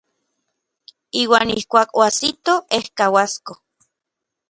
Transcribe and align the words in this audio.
Iuan 1.21 1.49
ijkuak 1.59 1.89
oajsitoj 1.99 2.59
ejkauasko. 2.77 3.53